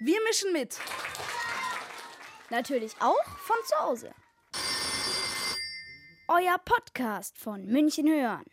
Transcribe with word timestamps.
Wir 0.00 0.22
mischen 0.22 0.52
mit. 0.52 0.78
Natürlich 2.50 2.92
auch 3.00 3.24
von 3.24 3.56
zu 3.64 3.76
Hause. 3.80 4.14
Euer 6.28 6.56
Podcast 6.64 7.36
von 7.36 7.66
München 7.66 8.06
hören. 8.06 8.44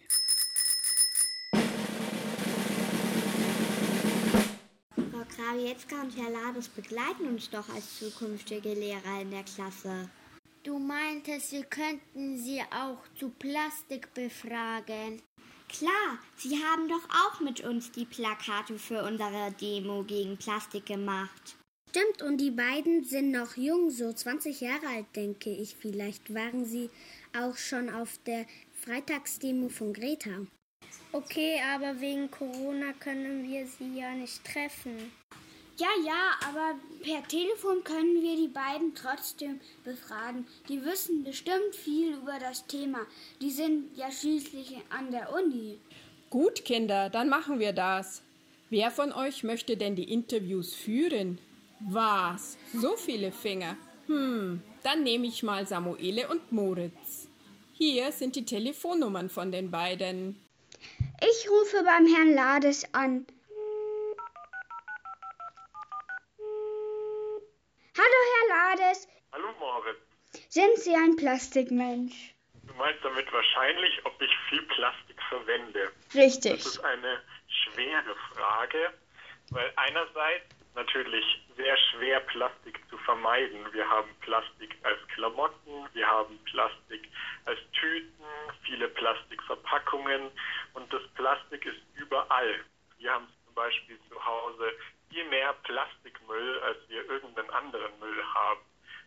Frau 4.95 5.25
Krawietzka 5.35 6.01
und 6.01 6.17
Herr 6.17 6.31
Lades 6.31 6.67
begleiten 6.69 7.27
uns 7.27 7.47
doch 7.51 7.69
als 7.69 7.99
zukünftige 7.99 8.73
Lehrer 8.73 9.21
in 9.21 9.29
der 9.29 9.43
Klasse. 9.43 10.09
Du 10.63 10.79
meintest, 10.79 11.51
wir 11.51 11.65
könnten 11.65 12.39
sie 12.39 12.63
auch 12.71 12.97
zu 13.19 13.29
Plastik 13.29 14.11
befragen. 14.15 15.21
Klar, 15.69 16.19
Sie 16.37 16.57
haben 16.63 16.87
doch 16.87 17.03
auch 17.09 17.39
mit 17.39 17.61
uns 17.61 17.91
die 17.91 18.05
Plakate 18.05 18.77
für 18.77 19.03
unsere 19.03 19.51
Demo 19.59 20.03
gegen 20.03 20.37
Plastik 20.37 20.85
gemacht. 20.85 21.55
Stimmt, 21.89 22.23
und 22.23 22.37
die 22.37 22.51
beiden 22.51 23.03
sind 23.05 23.31
noch 23.31 23.55
jung, 23.55 23.89
so 23.89 24.11
20 24.11 24.61
Jahre 24.61 24.87
alt, 24.87 25.05
denke 25.15 25.49
ich. 25.49 25.75
Vielleicht 25.79 26.33
waren 26.33 26.65
sie 26.65 26.89
auch 27.37 27.55
schon 27.55 27.89
auf 27.89 28.19
der 28.25 28.45
Freitagsdemo 28.73 29.69
von 29.69 29.93
Greta. 29.93 30.45
Okay, 31.13 31.61
aber 31.73 32.01
wegen 32.01 32.29
Corona 32.29 32.91
können 32.99 33.49
wir 33.49 33.65
sie 33.65 33.97
ja 33.97 34.13
nicht 34.13 34.43
treffen. 34.43 35.11
Ja, 35.77 35.89
ja, 36.05 36.31
aber 36.47 36.75
per 37.03 37.27
Telefon 37.27 37.83
können 37.83 38.21
wir 38.21 38.37
die 38.37 38.47
beiden 38.47 38.95
trotzdem 38.95 39.59
befragen. 39.83 40.47
Die 40.69 40.83
wissen 40.85 41.23
bestimmt 41.23 41.75
viel 41.75 42.13
über 42.13 42.39
das 42.39 42.65
Thema. 42.65 42.99
Die 43.41 43.51
sind 43.51 43.97
ja 43.97 44.09
schließlich 44.09 44.77
an 44.89 45.11
der 45.11 45.33
Uni. 45.33 45.79
Gut, 46.29 46.63
Kinder, 46.63 47.09
dann 47.09 47.27
machen 47.27 47.59
wir 47.59 47.73
das. 47.73 48.21
Wer 48.69 48.89
von 48.89 49.11
euch 49.11 49.43
möchte 49.43 49.75
denn 49.75 49.95
die 49.95 50.11
Interviews 50.11 50.73
führen? 50.73 51.39
Was? 51.81 52.57
So 52.73 52.95
viele 52.95 53.33
Finger? 53.33 53.77
Hm, 54.07 54.61
dann 54.83 55.03
nehme 55.03 55.27
ich 55.27 55.43
mal 55.43 55.67
Samuele 55.67 56.29
und 56.29 56.51
Moritz. 56.53 57.27
Hier 57.73 58.13
sind 58.13 58.37
die 58.37 58.45
Telefonnummern 58.45 59.29
von 59.29 59.51
den 59.51 59.71
beiden. 59.71 60.39
Ich 61.19 61.49
rufe 61.49 61.83
beim 61.83 62.05
Herrn 62.05 62.33
Lades 62.33 62.85
an. 62.93 63.25
Hallo, 67.97 68.19
Herr 68.31 68.77
Lades. 68.77 69.07
Hallo 69.31 69.53
Moritz. 69.85 69.97
Sind 70.49 70.77
Sie 70.77 70.95
ein 70.95 71.15
Plastikmensch? 71.15 72.33
Du 72.67 72.73
meinst 72.73 73.03
damit 73.03 73.31
wahrscheinlich, 73.31 74.05
ob 74.05 74.19
ich 74.21 74.31
viel 74.49 74.61
Plastik 74.63 75.21
verwende. 75.29 75.91
Richtig. 76.13 76.63
Das 76.63 76.65
ist 76.65 76.79
eine 76.83 77.21
schwere 77.47 78.15
Frage, 78.33 78.93
weil 79.51 79.71
einerseits 79.75 80.45
natürlich 80.73 81.25
sehr 81.55 81.77
schwer 81.77 82.19
Plastik 82.21 82.79
zu 82.89 82.97
vermeiden. 82.97 83.59
Wir 83.71 83.87
haben 83.89 84.09
Plastik 84.21 84.75
als 84.83 84.99
Klamotten, 85.13 85.87
wir 85.93 86.07
haben 86.07 86.37
Plastik 86.45 87.07
als 87.45 87.59
Tüten, 87.79 88.25
viele 88.63 88.89
Plastikverpackungen 88.89 90.31
und 90.73 90.91
das 90.91 91.03
Plastik 91.15 91.65
ist 91.65 91.79
überall. 91.95 92.59
Wir 92.97 93.13
haben 93.13 93.27
zum 93.45 93.53
Beispiel 93.53 93.97
zu 94.09 94.25
Hause 94.25 94.73
viel 95.09 95.23
mehr 95.29 95.53
Plastikmüll, 95.63 96.59
als 96.59 96.77
wir 96.89 97.05
irgendeinen 97.05 97.49
anderen 97.51 97.99
Müll 97.99 98.23
haben. 98.33 98.59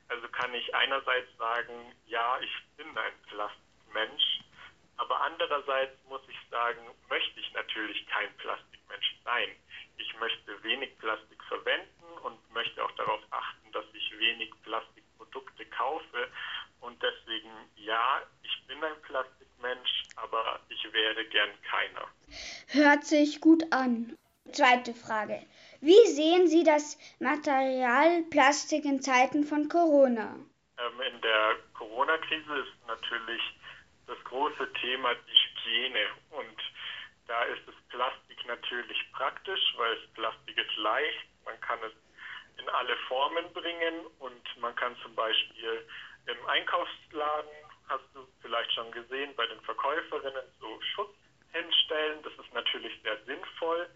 Also 0.09 0.29
kann 0.29 0.53
ich 0.55 0.75
einerseits 0.75 1.29
sagen, 1.37 1.93
ja, 2.07 2.39
ich 2.41 2.53
bin 2.77 2.87
ein 2.97 3.13
Plastikmensch, 3.29 4.41
aber 4.97 5.21
andererseits 5.21 5.97
muss 6.09 6.23
ich 6.29 6.39
sagen, 6.51 6.81
möchte 7.09 7.41
ich 7.41 7.53
natürlich 7.53 8.07
kein 8.09 8.35
Plastikmensch 8.39 9.17
sein. 9.25 9.49
Ich 9.97 10.19
möchte 10.19 10.63
wenig 10.63 10.97
Plastik 10.99 11.43
verwenden 11.45 12.19
und 12.23 12.39
möchte 12.53 12.85
auch 12.85 12.91
darauf 12.93 13.21
achten, 13.31 13.71
dass 13.73 13.85
ich 13.93 14.19
wenig 14.19 14.51
Plastikprodukte 14.63 15.67
kaufe. 15.67 16.29
Und 16.81 17.01
deswegen, 17.03 17.51
ja, 17.77 18.23
ich 18.43 18.67
bin 18.67 18.83
ein 18.83 19.01
Plastikmensch, 19.03 20.05
aber 20.17 20.61
ich 20.69 20.93
wäre 20.93 21.25
gern 21.27 21.51
keiner. 21.63 22.09
Hört 22.69 23.05
sich 23.05 23.41
gut 23.41 23.65
an. 23.73 24.17
Zweite 24.53 24.95
Frage. 24.95 25.45
Wie 25.81 26.07
sehen 26.07 26.49
Sie 26.49 26.65
das 26.65 26.99
Material 27.21 28.25
Plastik 28.31 28.85
in 28.85 29.01
Zeiten 29.01 29.45
von 29.45 29.69
Corona? 29.69 30.35
Ähm, 30.79 31.01
in 31.13 31.21
der 31.21 31.57
Corona-Krise 31.75 32.59
ist 32.59 32.87
natürlich 32.89 33.43
das 34.09 34.19
große 34.25 34.73
Thema 34.81 35.15
die 35.15 35.37
Hygiene. 35.37 36.07
Und 36.31 36.59
da 37.29 37.45
ist 37.45 37.63
das 37.67 37.77
Plastik 37.91 38.45
natürlich 38.47 38.99
praktisch, 39.13 39.61
weil 39.77 39.95
das 39.95 40.11
Plastik 40.15 40.59
ist 40.59 40.77
leicht. 40.79 41.29
Man 41.45 41.61
kann 41.61 41.79
es 41.87 41.93
in 42.61 42.69
alle 42.71 42.97
Formen 43.07 43.53
bringen 43.53 44.07
und 44.19 44.43
man 44.61 44.75
kann 44.75 44.97
zum 45.03 45.15
Beispiel 45.15 45.87
im 46.27 46.47
Einkaufsladen, 46.47 47.51
hast 47.89 48.05
du 48.15 48.27
vielleicht 48.43 48.73
schon 48.73 48.91
gesehen, 48.91 49.33
bei 49.37 49.47
den 49.47 49.61
Verkäuferinnen 49.61 50.43
so 50.59 50.81
Schutz 50.95 51.15
hinstellen. 51.53 52.19
Das 52.25 52.33
ist 52.33 52.53
natürlich 52.53 53.01
sehr 53.03 53.17
sinnvoll. 53.27 53.89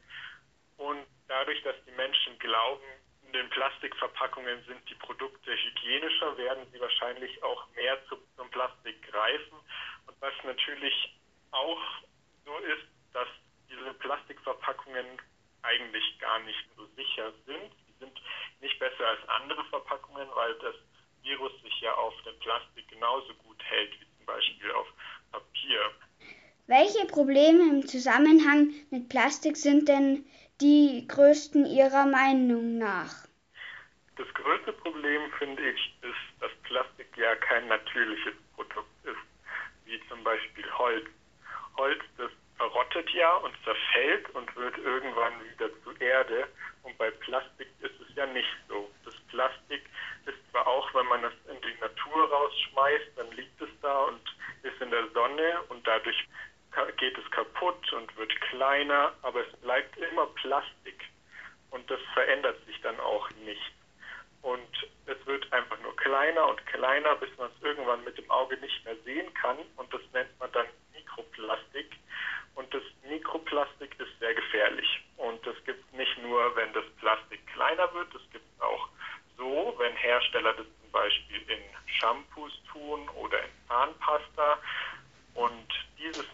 Und 0.77 1.07
dadurch, 1.43 1.63
dass 1.65 1.75
die 1.87 1.91
Menschen 1.93 2.39
glauben, 2.39 2.85
in 3.27 3.33
den 3.33 3.51
Plastikverpackungen 3.51 4.63
sind 4.65 4.79
die 4.89 4.95
Produkte 4.95 5.51
hygienischer, 5.51 6.37
werden 6.37 6.65
sie 6.73 6.81
wahrscheinlich 6.81 7.43
auch 7.43 7.67
mehr 7.75 7.99
zu, 8.07 8.17
zum 8.37 8.49
Plastik 8.51 9.03
greifen. 9.11 9.59
Und 10.07 10.15
was 10.21 10.33
natürlich 10.45 10.95
auch 11.51 11.81
so 12.45 12.57
ist, 12.59 12.87
dass 13.13 13.27
diese 13.69 13.93
Plastikverpackungen 13.95 15.07
eigentlich 15.63 16.19
gar 16.21 16.39
nicht 16.41 16.65
so 16.77 16.87
sicher 16.95 17.33
sind. 17.47 17.73
Sie 17.87 17.95
sind 17.99 18.21
nicht 18.61 18.79
besser 18.79 19.07
als 19.09 19.29
andere 19.29 19.65
Verpackungen, 19.65 20.29
weil 20.35 20.55
das 20.61 20.75
Virus 21.23 21.53
sich 21.63 21.81
ja 21.81 21.93
auf 21.95 22.15
dem 22.23 22.39
Plastik 22.39 22.87
genauso 22.89 23.35
gut 23.35 23.63
hält 23.65 23.93
wie 24.01 24.07
zum 24.17 24.27
Beispiel 24.27 24.71
auf 24.73 24.87
Papier. 25.33 25.91
Welche 26.69 27.07
Probleme 27.07 27.63
im 27.69 27.87
Zusammenhang 27.87 28.73
mit 28.91 29.09
Plastik 29.09 29.57
sind 29.57 29.89
denn 29.89 30.25
die 30.63 31.07
größten 31.09 31.67
Ihrer 31.67 32.07
Meinung 32.07 32.79
nach? 32.79 33.27
Das 34.17 34.29
größte 34.35 34.73
Problem, 34.73 35.23
finde 35.39 35.63
ich, 35.63 35.95
ist, 36.03 36.41
dass 36.41 36.53
Plastik 36.63 37.09
ja 37.17 37.35
kein 37.37 37.67
natürliches 37.67 38.35
Produkt 38.55 38.95
ist, 39.05 39.27
wie 39.85 40.01
zum 40.09 40.23
Beispiel 40.23 40.65
Holz. 40.79 41.07
Holz, 41.77 42.01
das 42.17 42.31
verrottet 42.57 43.11
ja 43.11 43.35
und 43.39 43.55
zerfällt 43.65 44.31
und 44.35 44.55
wird 44.55 44.79
irgendwann 44.79 45.33
wieder 45.51 45.69
zu 45.83 45.91
Erde. 45.99 46.47
Und 46.85 46.97
bei 46.99 47.11
Plastik 47.11 47.69
ist 47.81 47.99
es 48.01 48.15
ja 48.15 48.27
nicht 48.27 48.55
so. 48.69 48.89
Das 49.05 49.15
Plastik 49.31 49.83
ist 50.27 50.39
zwar 50.53 50.67
auch, 50.67 50.95
wenn 50.95 51.07
man 51.07 51.25
es 51.25 51.33
in 51.51 51.61
die 51.63 51.81
Natur 51.81 52.31
rausschmeißt, 52.31 53.11
dann 53.17 53.33
liegt 53.33 53.61
es 53.61 53.71
da 53.81 54.03
und 54.05 54.21
ist 54.63 54.81
in 54.81 54.91
der 54.91 55.09
Sonne 55.09 55.63
und 55.71 55.85
dadurch 55.87 56.29
geht 56.97 57.17
es 57.19 57.31
kaputt 57.31 57.93
und 57.93 58.17
wird 58.17 58.41
kleiner, 58.41 59.13
aber 59.23 59.47
es 59.47 59.57
bleibt 59.61 59.97
immer 59.99 60.27
Plastik 60.27 61.03
und 61.71 61.91
das 61.91 62.01
verändert 62.15 62.65
sich 62.67 62.81
dann 62.83 62.99
auch 63.01 63.29
nicht. 63.45 63.73
Und 64.43 64.89
es 65.07 65.27
wird 65.27 65.53
einfach 65.53 65.79
nur 65.81 65.97
kleiner 65.97 66.49
und 66.49 66.65
kleiner, 66.67 67.15
bis 67.17 67.31
man 67.39 67.51
es 67.55 67.63
irgendwann 67.63 68.03
mit 68.05 68.19
dem 68.19 68.31
Auge 68.31 68.57
nicht 68.59 68.85
mehr 68.85 68.97
sehen 69.05 69.33
kann 69.35 69.59
und 69.77 69.93
das 69.93 70.01
nennt 70.13 70.39
man 70.41 70.51
dann 70.53 70.67
Mikroplastik. 70.93 71.91
Und 72.55 72.73
das 72.75 72.83
Mikroplastik 73.09 73.99
ist 73.99 74.19
sehr 74.19 74.35
gefährlich. 74.35 75.01
Und 75.17 75.47
das 75.47 75.55
gibt 75.65 75.83
es 75.87 75.97
nicht 75.97 76.19
nur, 76.19 76.55
wenn 76.57 76.73
das 76.73 76.85
Plastik 77.01 77.47
kleiner 77.55 77.93
wird, 77.95 78.15
das 78.15 78.23
gibt 78.33 78.45
es 78.45 78.61
auch 78.63 78.89
so, 79.37 79.75
wenn 79.79 79.95
Hersteller 79.97 80.53
das 80.53 80.67
zum 80.81 80.91
Beispiel 80.93 81.43
in 81.49 81.63
Shampoos 81.87 82.53
tun 82.71 83.09
oder 83.11 83.39
in 83.43 83.51
Zahnpasta. 83.69 84.59
Und 85.35 85.69
dieses 85.99 86.33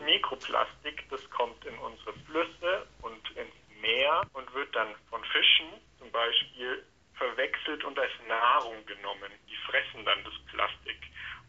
Mikroplastik, 0.59 1.09
das 1.11 1.31
kommt 1.31 1.65
in 1.65 1.79
unsere 1.79 2.13
Flüsse 2.27 2.87
und 3.03 3.31
ins 3.37 3.55
Meer 3.81 4.23
und 4.33 4.53
wird 4.55 4.75
dann 4.75 4.95
von 5.09 5.23
Fischen 5.25 5.81
zum 5.99 6.11
Beispiel 6.11 6.85
verwechselt 7.15 7.85
und 7.85 7.99
als 7.99 8.13
Nahrung 8.27 8.85
genommen. 8.87 9.31
Die 9.49 9.57
fressen 9.57 10.05
dann 10.05 10.23
das 10.25 10.35
Plastik. 10.51 10.99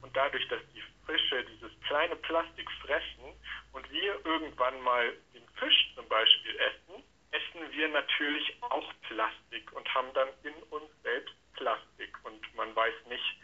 Und 0.02 0.16
dadurch, 0.16 0.48
dass 0.48 0.62
die 0.76 0.84
Fische 1.06 1.44
dieses 1.46 1.72
kleine 1.88 2.16
Plastik 2.18 2.70
fressen 2.84 3.34
und 3.74 3.90
wir 3.92 4.24
irgendwann 4.26 4.80
mal 4.82 5.14
den 5.34 5.48
Fisch 5.56 5.92
zum 5.96 6.08
Beispiel 6.08 6.56
essen, 6.58 7.04
essen 7.32 7.72
wir 7.72 7.88
natürlich 7.90 8.56
auch 8.62 8.94
Plastik 9.08 9.72
und 9.74 9.92
haben 9.94 10.14
dann 10.14 10.30
in 10.44 10.54
uns 10.70 10.90
selbst 11.04 11.36
Plastik. 11.54 12.14
Und 12.24 12.56
man 12.56 12.76
weiß 12.76 12.94
nicht, 13.08 13.36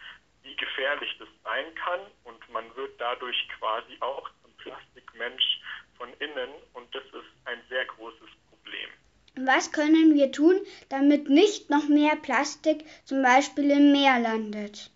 wie 0.46 0.56
gefährlich 0.56 1.16
das 1.18 1.28
sein 1.44 1.74
kann 1.76 2.02
und 2.24 2.50
man 2.50 2.74
wird 2.76 3.02
dadurch 3.02 3.48
quasi 3.58 3.98
auch 4.00 4.30
zum 4.44 4.54
Plastikmensch 4.58 5.60
von 5.98 6.14
innen 6.20 6.52
und 6.74 6.94
das 6.94 7.04
ist 7.04 7.32
ein 7.46 7.62
sehr 7.68 7.86
großes 7.86 8.30
Problem. 8.50 8.90
Was 9.38 9.72
können 9.74 10.16
wir 10.16 10.32
tun, 10.32 10.62
damit 10.90 11.30
nicht 11.30 11.70
noch 11.70 11.90
mehr 11.90 12.16
Plastik 12.16 12.86
zum 13.04 13.22
Beispiel 13.22 13.70
im 13.70 13.92
Meer 13.92 14.20
landet? 14.20 14.90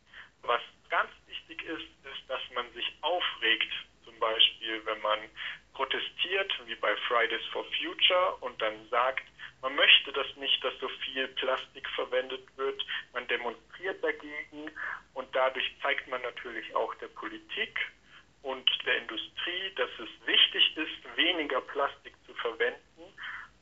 Was 0.43 0.61
ganz 0.89 1.09
wichtig 1.27 1.61
ist, 1.63 1.83
ist, 2.07 2.29
dass 2.29 2.39
man 2.55 2.65
sich 2.73 2.85
aufregt, 3.01 3.71
zum 4.05 4.17
Beispiel 4.17 4.81
wenn 4.85 5.01
man 5.01 5.19
protestiert, 5.73 6.51
wie 6.67 6.75
bei 6.75 6.95
Fridays 7.07 7.45
for 7.51 7.65
Future, 7.81 8.35
und 8.41 8.61
dann 8.61 8.73
sagt, 8.89 9.23
man 9.61 9.75
möchte 9.75 10.13
das 10.13 10.27
nicht, 10.37 10.63
dass 10.63 10.73
so 10.79 10.87
viel 11.03 11.27
Plastik 11.29 11.87
verwendet 11.89 12.45
wird. 12.55 12.85
Man 13.11 13.27
demonstriert 13.27 14.01
dagegen 14.01 14.71
und 15.15 15.27
dadurch 15.35 15.69
zeigt 15.81 16.07
man 16.07 16.21
natürlich 16.21 16.73
auch 16.75 16.95
der 16.95 17.07
Politik 17.09 17.77
und 18.43 18.69
der 18.85 18.99
Industrie, 18.99 19.73
dass 19.75 19.89
es 19.99 20.27
wichtig 20.27 20.77
ist, 20.77 21.17
weniger 21.17 21.59
Plastik 21.59 22.13
zu 22.25 22.33
verwenden 22.35 23.13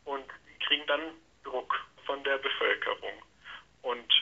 und 0.05 0.25
kriegen 0.67 0.85
dann 0.87 1.01
Druck 1.43 1.73
von 2.05 2.23
der 2.23 2.37
Bevölkerung. 2.37 3.23
Und 3.81 4.13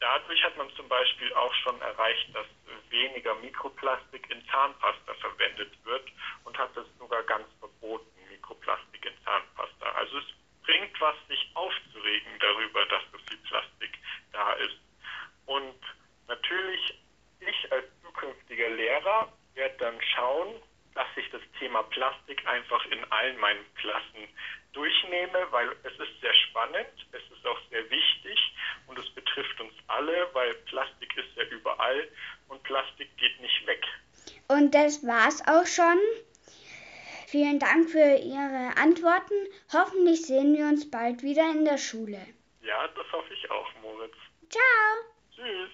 dadurch 0.00 0.42
hat 0.44 0.56
man 0.56 0.70
zum 0.74 0.88
Beispiel 0.88 1.32
auch 1.34 1.54
schon 1.54 1.80
erreicht, 1.80 2.34
dass 2.34 2.46
weniger 2.90 3.34
Mikroplastik 3.36 4.28
in 4.30 4.44
Zahnpasta 4.48 5.14
verwendet 5.14 5.72
wird 5.84 6.08
und 6.44 6.56
hat 6.58 6.76
es 6.76 6.86
sogar 6.98 7.22
ganz 7.24 7.46
verboten, 7.58 8.10
Mikroplastik 8.30 9.04
in 9.04 9.24
Zahnpasta. 9.24 9.86
Also 9.92 10.18
es 10.18 10.24
bringt 10.64 11.00
was, 11.00 11.16
sich 11.28 11.50
aufzuregen 11.54 12.38
darüber, 12.40 12.86
dass 12.86 13.02
so 13.12 13.18
viel 13.28 13.38
Plastik 13.38 13.98
da 14.32 14.52
ist. 14.54 14.78
Und 15.46 15.80
natürlich, 16.28 16.98
ich 17.40 17.72
als 17.72 17.86
zukünftiger 18.02 18.68
Lehrer 18.70 19.32
werde 19.54 19.76
dann 19.78 20.00
schauen, 20.14 20.62
Thema 21.64 21.82
Plastik 21.84 22.46
einfach 22.46 22.84
in 22.86 23.02
allen 23.10 23.38
meinen 23.38 23.64
Klassen 23.76 24.28
durchnehme, 24.74 25.46
weil 25.50 25.70
es 25.84 25.92
ist 25.92 26.20
sehr 26.20 26.34
spannend, 26.34 26.92
es 27.12 27.22
ist 27.34 27.46
auch 27.46 27.58
sehr 27.70 27.88
wichtig 27.90 28.38
und 28.86 28.98
es 28.98 29.08
betrifft 29.14 29.58
uns 29.62 29.72
alle, 29.86 30.28
weil 30.34 30.52
Plastik 30.66 31.16
ist 31.16 31.34
ja 31.36 31.44
überall 31.44 32.06
und 32.48 32.62
Plastik 32.64 33.08
geht 33.16 33.40
nicht 33.40 33.66
weg. 33.66 33.82
Und 34.48 34.74
das 34.74 35.06
war's 35.06 35.42
auch 35.48 35.66
schon. 35.66 35.98
Vielen 37.28 37.58
Dank 37.58 37.88
für 37.88 38.18
Ihre 38.18 38.76
Antworten. 38.76 39.34
Hoffentlich 39.72 40.26
sehen 40.26 40.54
wir 40.54 40.66
uns 40.66 40.90
bald 40.90 41.22
wieder 41.22 41.50
in 41.50 41.64
der 41.64 41.78
Schule. 41.78 42.20
Ja, 42.60 42.88
das 42.88 43.10
hoffe 43.10 43.32
ich 43.32 43.50
auch, 43.50 43.68
Moritz. 43.80 44.16
Ciao. 44.50 45.14
Tschüss. 45.34 45.70